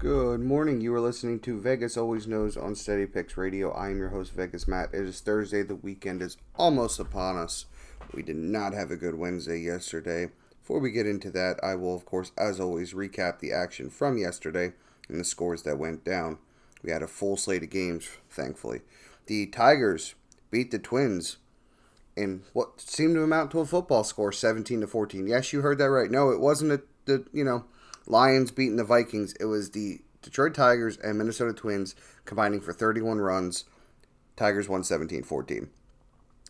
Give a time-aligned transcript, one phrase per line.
[0.00, 0.80] Good morning.
[0.80, 3.70] You are listening to Vegas Always Knows on Steady Picks Radio.
[3.72, 4.94] I am your host, Vegas Matt.
[4.94, 5.62] It is Thursday.
[5.62, 7.66] The weekend is almost upon us.
[8.14, 10.30] We did not have a good Wednesday yesterday.
[10.62, 14.16] Before we get into that, I will, of course, as always, recap the action from
[14.16, 14.72] yesterday
[15.06, 16.38] and the scores that went down.
[16.82, 18.80] We had a full slate of games, thankfully.
[19.26, 20.14] The Tigers
[20.50, 21.36] beat the Twins
[22.16, 25.26] in what seemed to amount to a football score, 17 to 14.
[25.26, 26.10] Yes, you heard that right.
[26.10, 27.66] No, it wasn't a, the, you know,
[28.06, 29.34] Lions beating the Vikings.
[29.40, 33.64] It was the Detroit Tigers and Minnesota Twins combining for 31 runs.
[34.36, 35.68] Tigers won 17-14.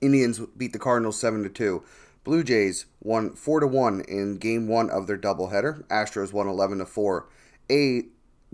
[0.00, 1.82] Indians beat the Cardinals 7 to 2.
[2.24, 5.84] Blue Jays won 4 to 1 in game 1 of their doubleheader.
[5.88, 7.28] Astros won 11 to 4.
[7.70, 8.04] A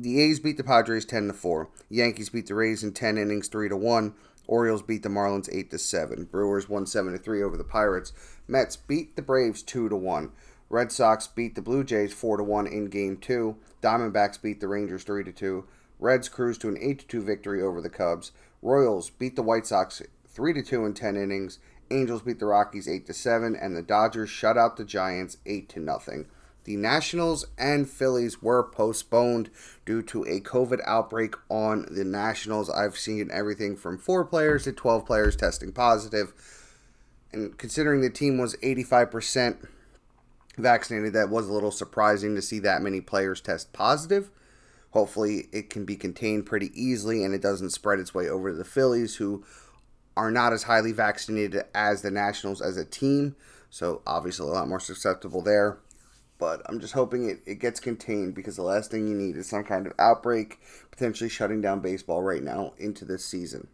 [0.00, 1.68] the A's beat the Padres 10 to 4.
[1.90, 4.14] Yankees beat the Rays in 10 innings 3 to 1.
[4.46, 6.24] Orioles beat the Marlins 8 to 7.
[6.24, 8.12] Brewers won 7 to 3 over the Pirates.
[8.46, 10.30] Mets beat the Braves 2 to 1.
[10.70, 13.56] Red Sox beat the Blue Jays 4 to 1 in game 2.
[13.82, 15.64] Diamondbacks beat the Rangers 3 to 2.
[15.98, 18.32] Reds cruised to an 8 to 2 victory over the Cubs.
[18.60, 21.58] Royals beat the White Sox 3 to 2 in 10 innings.
[21.90, 25.68] Angels beat the Rockies 8 to 7 and the Dodgers shut out the Giants 8
[25.70, 26.26] to nothing.
[26.64, 29.48] The Nationals and Phillies were postponed
[29.86, 32.68] due to a COVID outbreak on the Nationals.
[32.68, 36.34] I've seen everything from 4 players to 12 players testing positive.
[37.32, 39.66] And considering the team was 85%
[40.58, 44.30] vaccinated, that was a little surprising to see that many players test positive.
[44.90, 48.56] Hopefully, it can be contained pretty easily and it doesn't spread its way over to
[48.56, 49.44] the Phillies, who
[50.16, 53.36] are not as highly vaccinated as the Nationals as a team.
[53.70, 55.78] So, obviously, a lot more susceptible there.
[56.38, 59.48] But I'm just hoping it, it gets contained because the last thing you need is
[59.48, 63.68] some kind of outbreak, potentially shutting down baseball right now into this season.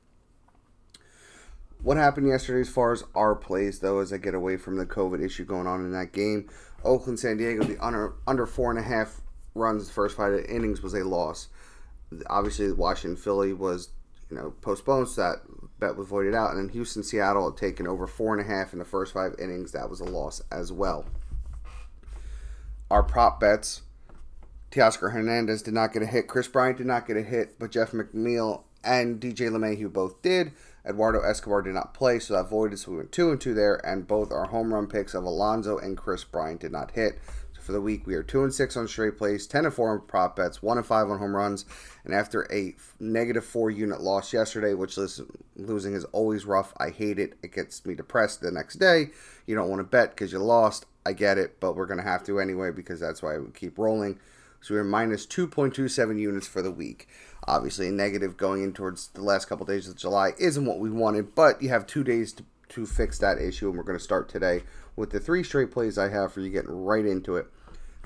[1.83, 4.87] What happened yesterday as far as our plays, though, as I get away from the
[4.87, 6.49] COVID issue going on in that game?
[6.85, 9.21] Oakland, San Diego, the under under four and a half
[9.55, 11.49] runs the first five innings was a loss.
[12.29, 13.91] Obviously, Washington, Philly was
[14.31, 15.37] you know postponed, so that
[15.79, 16.51] bet was voided out.
[16.51, 19.35] And then Houston, Seattle had taken over four and a half in the first five
[19.39, 19.73] innings.
[19.73, 21.05] That was a loss as well.
[22.91, 23.83] Our prop bets.
[24.71, 26.27] Teoscar Hernandez did not get a hit.
[26.27, 30.51] Kris Bryant did not get a hit, but Jeff McNeil and DJ LeMahieu both did.
[30.87, 32.79] Eduardo Escobar did not play, so that voided.
[32.79, 35.79] So we went two and two there, and both our home run picks of Alonso
[35.79, 37.19] and Kris Bryant did not hit.
[37.55, 39.91] So for the week, we are two and six on straight plays, ten and four
[39.91, 41.65] on prop bets, one and five on home runs.
[42.05, 44.99] And after a negative four unit loss yesterday, which
[45.57, 47.35] losing is always rough, I hate it.
[47.43, 49.11] It gets me depressed the next day.
[49.47, 50.87] You don't want to bet because you lost.
[51.07, 54.19] I get it, but we're gonna have to anyway because that's why we keep rolling.
[54.65, 57.07] So we're minus 2.27 units for the week.
[57.47, 60.89] Obviously, a negative going in towards the last couple days of July isn't what we
[60.89, 64.03] wanted, but you have two days to, to fix that issue, and we're going to
[64.03, 64.63] start today
[64.97, 67.47] with the three straight plays I have for you getting right into it.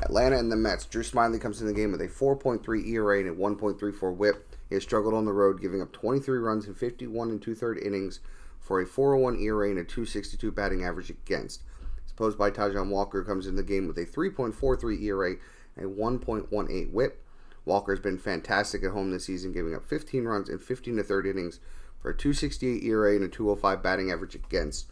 [0.00, 0.84] Atlanta and the Mets.
[0.84, 4.56] Drew Smyly comes in the game with a 4.3 ERA and a 1.34 whip.
[4.68, 7.78] He has struggled on the road, giving up 23 runs in 51 and two third
[7.78, 8.18] innings
[8.58, 11.62] for a 401 ERA and a 262 batting average against.
[12.04, 15.36] Supposed by Taijuan Walker comes in the game with a 3.43 ERA
[15.78, 17.24] a 1.18 whip.
[17.64, 21.02] Walker has been fantastic at home this season, giving up 15 runs in 15 to
[21.02, 21.60] 30 innings
[22.00, 24.86] for a 268 ERA and a 205 batting average against.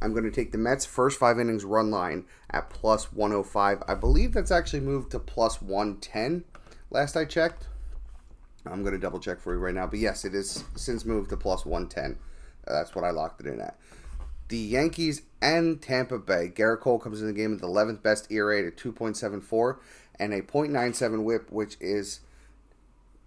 [0.00, 3.82] I'm going to take the Mets' first five innings run line at plus 105.
[3.86, 6.44] I believe that's actually moved to plus 110
[6.90, 7.68] last I checked.
[8.66, 9.86] I'm going to double check for you right now.
[9.86, 12.18] But yes, it is since moved to plus 110.
[12.66, 13.76] Uh, that's what I locked it in at.
[14.48, 16.52] The Yankees and Tampa Bay.
[16.54, 19.78] Gerrit Cole comes in the game with the 11th best ERA at 2.74
[20.18, 22.20] and a .97 whip, which is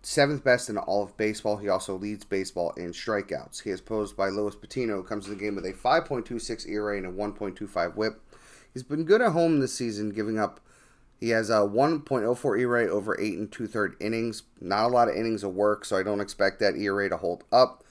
[0.01, 1.57] seventh best in all of baseball.
[1.57, 3.63] He also leads baseball in strikeouts.
[3.63, 7.07] He is posed by Luis Patino, comes to the game with a 5.26 ERA and
[7.07, 8.21] a 1.25 whip.
[8.73, 10.59] He's been good at home this season, giving up.
[11.19, 14.43] He has a 1.04 ERA over eight and two third innings.
[14.59, 17.45] Not a lot of innings of work, so I don't expect that ERA to hold
[17.51, 17.83] up.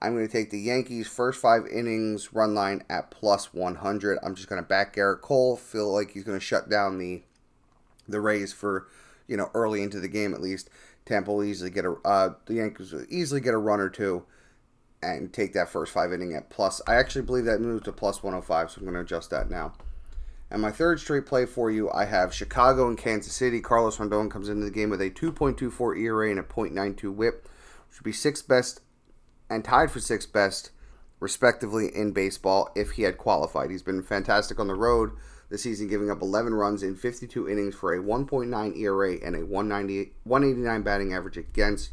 [0.00, 4.18] I'm going to take the Yankees' first five innings run line at plus 100.
[4.20, 5.56] I'm just going to back Gerrit Cole.
[5.56, 7.22] Feel like he's going to shut down the
[8.12, 8.86] the Rays for
[9.26, 10.70] you know early into the game at least.
[11.04, 14.24] Tampa will easily get a uh, the Yankees will easily get a run or two
[15.02, 16.80] and take that first five inning at plus.
[16.86, 19.72] I actually believe that moved to plus 105, so I'm going to adjust that now.
[20.50, 23.60] And my third straight play for you, I have Chicago and Kansas City.
[23.60, 27.48] Carlos Rondon comes into the game with a 2.24 ERA and a .92 WHIP,
[27.88, 28.80] which would be sixth best
[29.48, 30.70] and tied for sixth best,
[31.20, 33.70] respectively, in baseball if he had qualified.
[33.70, 35.12] He's been fantastic on the road
[35.52, 39.44] this season, giving up 11 runs in 52 innings for a 1.9 ERA and a
[39.44, 41.90] 189 batting average against,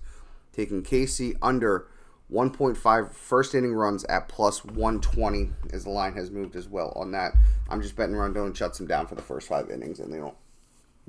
[0.53, 1.85] taking KC under
[2.31, 7.11] 1.5 first inning runs at plus 120 as the line has moved as well on
[7.11, 7.33] that.
[7.69, 10.37] I'm just betting Rondon shuts him down for the first five innings and they don't,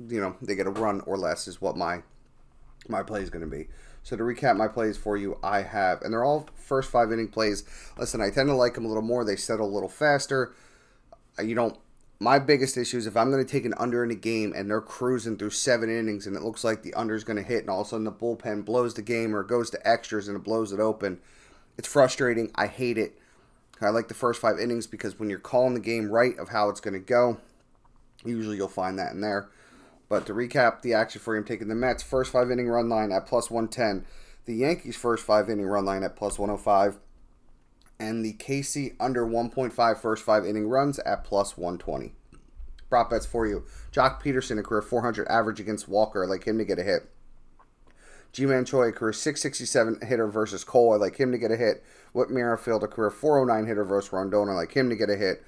[0.09, 2.03] you know, they get a run or less is what my
[2.89, 3.69] my play is going to be.
[4.03, 7.29] So to recap my plays for you, I have, and they're all first five inning
[7.29, 7.63] plays.
[7.97, 9.23] Listen, I tend to like them a little more.
[9.23, 10.53] They settle a little faster.
[11.41, 11.77] You don't
[12.21, 14.69] my biggest issue is if I'm going to take an under in a game and
[14.69, 17.61] they're cruising through seven innings and it looks like the under is going to hit
[17.61, 20.37] and all of a sudden the bullpen blows the game or goes to extras and
[20.37, 21.19] it blows it open,
[21.79, 22.51] it's frustrating.
[22.53, 23.17] I hate it.
[23.81, 26.69] I like the first five innings because when you're calling the game right of how
[26.69, 27.37] it's going to go,
[28.23, 29.49] usually you'll find that in there.
[30.07, 32.87] But to recap the action for you, I'm taking the Mets first five inning run
[32.87, 34.05] line at plus 110,
[34.45, 36.99] the Yankees first five inning run line at plus 105
[38.01, 42.13] and the KC under 1.5 first five inning runs at plus 120.
[42.89, 43.63] Prop bets for you.
[43.91, 46.23] Joc Pederson, a career 400 average against Walker.
[46.23, 47.09] I like him to get a hit.
[48.33, 50.93] Ji-Man Choi, a career 667 hitter versus Cole.
[50.93, 51.83] I like him to get a hit.
[52.11, 54.49] Whit Merrifield, a career 409 hitter versus Rondon.
[54.49, 55.43] I like him to get a hit.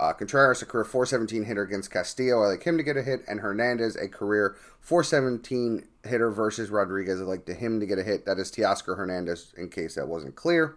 [0.00, 2.42] Uh, Contreras, a career 417 hitter against Castillo.
[2.42, 3.20] I like him to get a hit.
[3.28, 7.20] And Hernandez, a career 417 hitter versus Rodriguez.
[7.20, 8.26] I like to him to get a hit.
[8.26, 10.76] That is Teoscar Hernandez, in case that wasn't clear.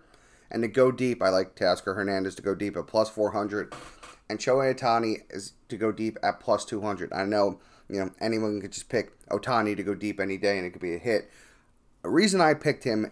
[0.51, 3.73] And to go deep, I like Teoscar Hernandez to go deep at plus 400.
[4.29, 7.11] And Shohei Ohtani is to go deep at plus 200.
[7.13, 7.59] I know,
[7.89, 10.81] you know, anyone could just pick Ohtani to go deep any day and it could
[10.81, 11.31] be a hit.
[12.03, 13.09] The reason I picked him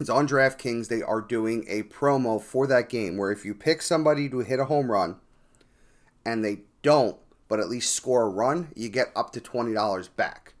[0.00, 3.82] is on DraftKings, they are doing a promo for that game where if you pick
[3.82, 5.16] somebody to hit a home run
[6.24, 7.16] and they don't,
[7.48, 10.54] but at least score a run, you get up to $20 back.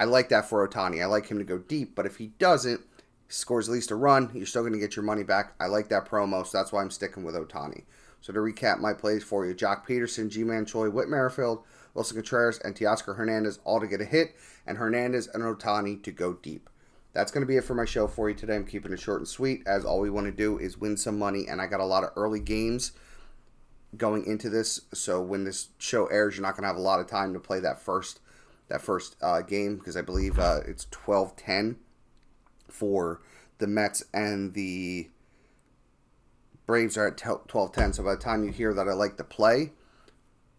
[0.00, 1.02] I like that for Ohtani.
[1.02, 2.80] I like him to go deep, but if he doesn't,
[3.28, 5.54] scores at least a run, you're still going to get your money back.
[5.60, 7.84] I like that promo, so that's why I'm sticking with Ohtani.
[8.20, 11.62] So to recap my plays for you, Joc Pederson, Ji-Man Choi, Whit Merrifield,
[11.94, 14.34] Willson Contreras, and Teoscar Hernandez all to get a hit,
[14.66, 16.68] and Hernandez and Ohtani to go deep.
[17.12, 18.56] That's going to be it for my show for you today.
[18.56, 21.18] I'm keeping it short and sweet, as all we want to do is win some
[21.18, 22.92] money, and I got a lot of early games
[23.96, 24.82] going into this.
[24.92, 27.40] So when this show airs, you're not going to have a lot of time to
[27.40, 28.20] play that first
[28.68, 31.76] that first uh, game because I believe uh, it's 12-10
[32.68, 33.20] for
[33.58, 35.08] the Mets and the
[36.66, 37.92] Braves are at 12 10.
[37.94, 39.72] So by the time you hear that I like to play,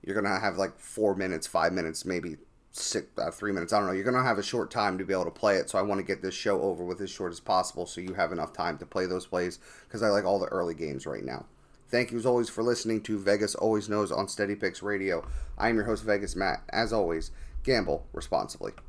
[0.03, 2.37] you're going to have like four minutes, five minutes, maybe
[2.71, 3.73] six, uh, three minutes.
[3.73, 3.93] I don't know.
[3.93, 5.69] You're going to have a short time to be able to play it.
[5.69, 8.13] So I want to get this show over with as short as possible so you
[8.15, 11.23] have enough time to play those plays because I like all the early games right
[11.23, 11.45] now.
[11.89, 15.27] Thank you as always for listening to Vegas Always Knows on Steady Picks Radio.
[15.57, 16.61] I am your host, Vegas Matt.
[16.69, 17.31] As always,
[17.63, 18.73] gamble responsibly.